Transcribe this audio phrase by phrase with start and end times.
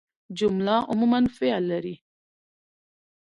[0.31, 2.03] جمله عموماً فعل لري.